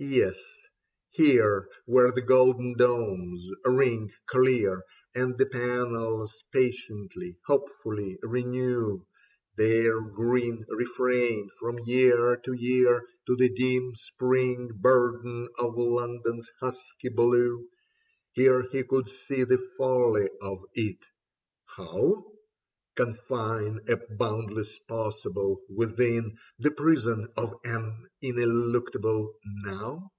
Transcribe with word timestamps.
i 0.00 0.04
Yes, 0.04 0.38
here, 1.10 1.68
where 1.84 2.12
the 2.12 2.20
golden 2.22 2.74
domes 2.74 3.50
ring 3.64 4.12
clear, 4.26 4.84
And 5.12 5.36
the 5.36 5.46
planes 5.46 6.32
patiently, 6.52 7.36
hopefully 7.46 8.16
renew 8.22 9.04
Their 9.56 10.00
green 10.00 10.64
refrain 10.68 11.50
from 11.58 11.80
year 11.80 12.36
to 12.36 12.52
year 12.52 13.08
To 13.26 13.34
the 13.34 13.48
dim 13.48 13.96
spring 13.96 14.70
burden 14.72 15.48
of 15.58 15.76
London's 15.76 16.48
husky 16.60 17.08
blue, 17.08 17.68
Here 18.34 18.68
he 18.70 18.84
could 18.84 19.08
see 19.08 19.42
the 19.42 19.58
folly 19.76 20.28
of 20.40 20.64
it. 20.74 21.04
How? 21.64 22.24
Confine 22.96 23.78
a 23.88 23.96
boundless 24.16 24.76
possible 24.88 25.62
within 25.70 26.36
The 26.58 26.72
prison 26.72 27.28
of 27.36 27.54
an 27.62 28.08
ineluctable 28.22 29.38
Now 29.44 30.10